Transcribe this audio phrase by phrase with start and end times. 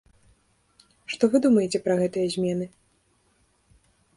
[1.15, 2.65] Што вы думаеце пра гэтыя змены?